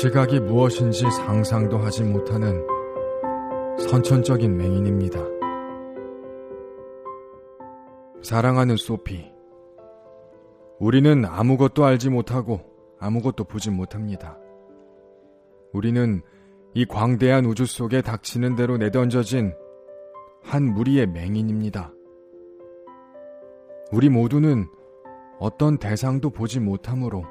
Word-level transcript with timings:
시각이 0.00 0.38
무엇인지 0.38 1.10
상상도 1.10 1.76
하지 1.78 2.04
못하는 2.04 2.64
선천적인 3.80 4.56
맹인입니다. 4.56 5.18
사랑하는 8.22 8.76
소피. 8.76 9.28
우리는 10.78 11.24
아무것도 11.24 11.84
알지 11.84 12.10
못하고 12.10 12.60
아무것도 13.00 13.42
보지 13.42 13.72
못합니다. 13.72 14.38
우리는 15.72 16.22
이 16.74 16.84
광대한 16.86 17.44
우주 17.44 17.66
속에 17.66 18.00
닥치는 18.00 18.54
대로 18.54 18.76
내던져진 18.76 19.52
한 20.44 20.62
무리의 20.62 21.08
맹인입니다. 21.08 21.92
우리 23.90 24.08
모두는 24.08 24.68
어떤 25.40 25.76
대상도 25.76 26.30
보지 26.30 26.60
못하므로 26.60 27.24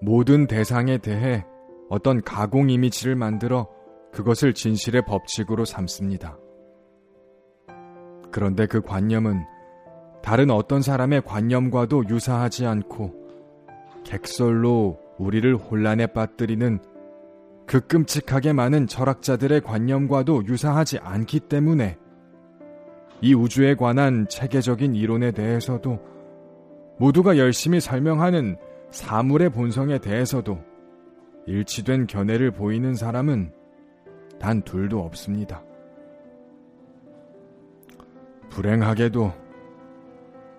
모든 0.00 0.48
대상에 0.48 0.98
대해 0.98 1.44
어떤 1.90 2.22
가공 2.22 2.70
이미지를 2.70 3.16
만들어 3.16 3.68
그것을 4.12 4.54
진실의 4.54 5.02
법칙으로 5.06 5.64
삼습니다. 5.64 6.38
그런데 8.30 8.66
그 8.66 8.80
관념은 8.80 9.44
다른 10.22 10.50
어떤 10.50 10.82
사람의 10.82 11.22
관념과도 11.22 12.04
유사하지 12.08 12.64
않고 12.64 13.12
객설로 14.04 15.00
우리를 15.18 15.56
혼란에 15.56 16.06
빠뜨리는 16.06 16.78
그 17.66 17.80
끔찍하게 17.80 18.52
많은 18.52 18.86
철학자들의 18.86 19.60
관념과도 19.62 20.46
유사하지 20.46 20.98
않기 20.98 21.40
때문에 21.40 21.98
이 23.20 23.34
우주에 23.34 23.74
관한 23.74 24.28
체계적인 24.28 24.94
이론에 24.94 25.32
대해서도 25.32 25.98
모두가 27.00 27.36
열심히 27.36 27.80
설명하는 27.80 28.56
사물의 28.92 29.50
본성에 29.50 29.98
대해서도 29.98 30.69
일치된 31.46 32.06
견해를 32.06 32.50
보이는 32.50 32.94
사람은 32.94 33.52
단 34.38 34.62
둘도 34.62 35.00
없습니다. 35.00 35.62
불행하게도 38.50 39.32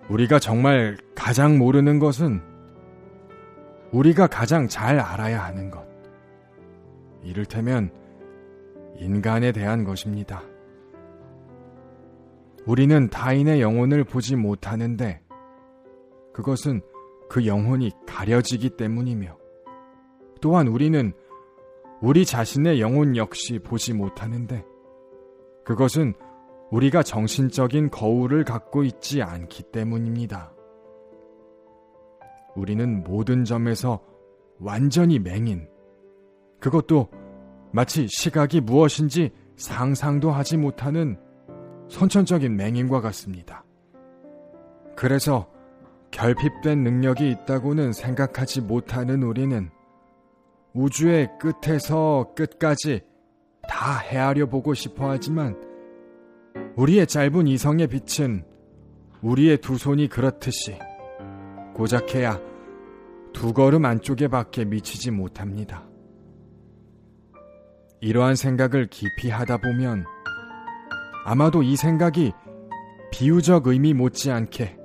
우리가 0.08 0.38
정말 0.38 0.96
가장 1.14 1.58
모르는 1.58 1.98
것은 1.98 2.42
우리가 3.92 4.26
가장 4.26 4.68
잘 4.68 4.98
알아야 4.98 5.44
하는 5.44 5.70
것. 5.70 5.86
이를테면 7.22 7.90
인간에 8.96 9.52
대한 9.52 9.84
것입니다. 9.84 10.42
우리는 12.66 13.08
타인의 13.10 13.60
영혼을 13.60 14.04
보지 14.04 14.36
못하는데 14.36 15.20
그것은 16.32 16.80
그 17.28 17.46
영혼이 17.46 17.90
가려지기 18.06 18.70
때문이며 18.70 19.41
또한 20.42 20.66
우리는 20.66 21.12
우리 22.02 22.26
자신의 22.26 22.80
영혼 22.80 23.16
역시 23.16 23.60
보지 23.60 23.94
못하는데 23.94 24.66
그것은 25.64 26.14
우리가 26.72 27.04
정신적인 27.04 27.90
거울을 27.90 28.44
갖고 28.44 28.82
있지 28.82 29.22
않기 29.22 29.62
때문입니다. 29.70 30.52
우리는 32.56 33.04
모든 33.04 33.44
점에서 33.44 34.00
완전히 34.58 35.20
맹인, 35.20 35.68
그것도 36.58 37.08
마치 37.70 38.06
시각이 38.08 38.62
무엇인지 38.62 39.30
상상도 39.56 40.32
하지 40.32 40.56
못하는 40.56 41.18
선천적인 41.88 42.56
맹인과 42.56 43.00
같습니다. 43.00 43.64
그래서 44.96 45.48
결핍된 46.10 46.82
능력이 46.82 47.30
있다고는 47.30 47.92
생각하지 47.92 48.62
못하는 48.62 49.22
우리는 49.22 49.70
우주의 50.74 51.28
끝에서 51.38 52.32
끝까지 52.34 53.02
다 53.68 53.98
헤아려 53.98 54.46
보고 54.46 54.74
싶어 54.74 55.10
하지만 55.10 55.60
우리의 56.76 57.06
짧은 57.06 57.46
이성의 57.46 57.88
빛은 57.88 58.44
우리의 59.22 59.58
두 59.58 59.76
손이 59.76 60.08
그렇듯이 60.08 60.78
고작해야 61.74 62.40
두 63.32 63.52
걸음 63.52 63.84
안쪽에 63.84 64.28
밖에 64.28 64.64
미치지 64.64 65.10
못합니다. 65.10 65.86
이러한 68.00 68.34
생각을 68.34 68.88
깊이 68.88 69.30
하다 69.30 69.58
보면 69.58 70.04
아마도 71.24 71.62
이 71.62 71.76
생각이 71.76 72.32
비유적 73.12 73.68
의미 73.68 73.94
못지않게 73.94 74.76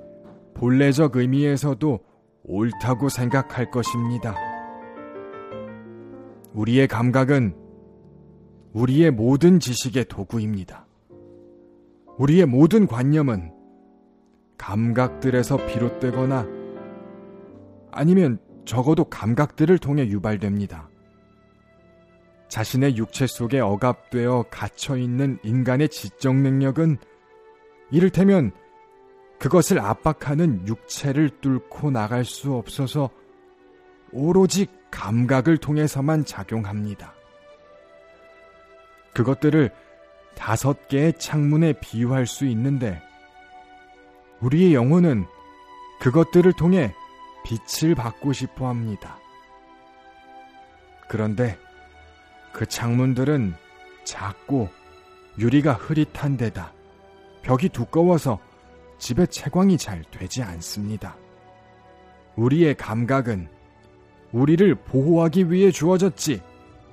본래적 0.54 1.16
의미에서도 1.16 1.98
옳다고 2.44 3.08
생각할 3.08 3.70
것입니다. 3.70 4.47
우리의 6.58 6.88
감각은 6.88 7.54
우리의 8.72 9.12
모든 9.12 9.60
지식의 9.60 10.06
도구입니다. 10.08 10.88
우리의 12.18 12.46
모든 12.46 12.88
관념은 12.88 13.52
감각들에서 14.56 15.64
비롯되거나 15.68 16.48
아니면 17.92 18.40
적어도 18.64 19.04
감각들을 19.04 19.78
통해 19.78 20.08
유발됩니다. 20.08 20.90
자신의 22.48 22.96
육체 22.96 23.28
속에 23.28 23.60
억압되어 23.60 24.46
갇혀 24.50 24.96
있는 24.96 25.38
인간의 25.44 25.90
지적 25.90 26.34
능력은 26.34 26.96
이를테면 27.92 28.50
그것을 29.38 29.78
압박하는 29.78 30.66
육체를 30.66 31.30
뚫고 31.40 31.92
나갈 31.92 32.24
수 32.24 32.54
없어서 32.54 33.10
오로지 34.12 34.66
감각을 34.90 35.58
통해서만 35.58 36.24
작용합니다. 36.24 37.14
그것들을 39.14 39.70
다섯 40.34 40.88
개의 40.88 41.18
창문에 41.18 41.74
비유할 41.74 42.26
수 42.26 42.46
있는데 42.46 43.02
우리의 44.40 44.74
영혼은 44.74 45.26
그것들을 46.00 46.52
통해 46.52 46.94
빛을 47.44 47.94
받고 47.94 48.32
싶어 48.32 48.68
합니다. 48.68 49.18
그런데 51.08 51.58
그 52.52 52.66
창문들은 52.66 53.54
작고 54.04 54.68
유리가 55.38 55.72
흐릿한 55.72 56.36
데다 56.36 56.72
벽이 57.42 57.70
두꺼워서 57.70 58.38
집에 58.98 59.26
채광이 59.26 59.78
잘 59.78 60.02
되지 60.10 60.42
않습니다. 60.42 61.16
우리의 62.36 62.76
감각은 62.76 63.48
우리를 64.32 64.74
보호하기 64.74 65.50
위해 65.50 65.70
주어졌지, 65.70 66.40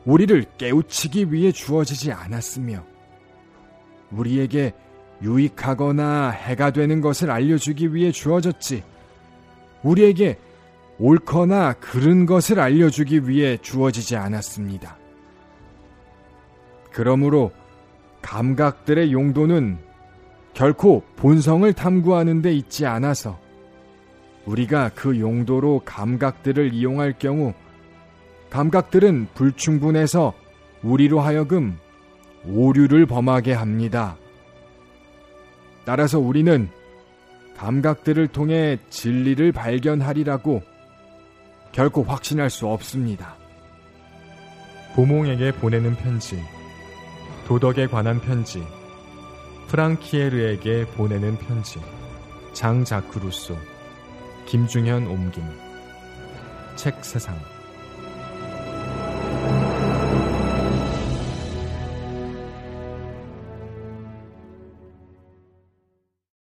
우리를 0.05 0.45
깨우치기 0.57 1.31
위해 1.31 1.51
주어지지 1.51 2.11
않았으며, 2.11 2.83
우리에게 4.11 4.73
유익하거나 5.21 6.29
해가 6.29 6.71
되는 6.71 7.01
것을 7.01 7.31
알려주기 7.31 7.93
위해 7.93 8.11
주어졌지, 8.11 8.83
우리에게 9.83 10.37
옳거나 10.97 11.73
그른 11.73 12.25
것을 12.25 12.59
알려주기 12.59 13.27
위해 13.27 13.57
주어지지 13.57 14.15
않았습니다. 14.15 14.97
그러므로 16.91 17.51
감각들의 18.21 19.11
용도는 19.11 19.77
결코 20.53 21.03
본성을 21.17 21.71
탐구하는 21.73 22.41
데 22.41 22.53
있지 22.53 22.85
않아서 22.85 23.37
우리가 24.45 24.91
그 24.95 25.19
용도로 25.19 25.81
감각들을 25.85 26.73
이용할 26.73 27.15
경우 27.17 27.53
감각들은 28.49 29.29
불충분해서 29.33 30.33
우리로 30.83 31.19
하여금 31.19 31.77
오류를 32.47 33.05
범하게 33.05 33.53
합니다. 33.53 34.17
따라서 35.83 36.19
우리는 36.19 36.69
감각들을 37.57 38.27
통해 38.27 38.77
진리를 38.89 39.51
발견하리라고 39.51 40.61
결코 41.71 42.03
확신할 42.03 42.49
수 42.49 42.67
없습니다. 42.67 43.35
보몽에게 44.95 45.51
보내는 45.53 45.95
편지, 45.95 46.41
도덕에 47.47 47.87
관한 47.87 48.21
편지, 48.21 48.63
프랑키에르에게 49.67 50.85
보내는 50.95 51.37
편지, 51.37 51.81
장자크 52.53 53.19
루소, 53.19 53.57
김중현 54.45 55.07
옮김, 55.07 55.43
책 56.75 57.03
세상. 57.03 57.35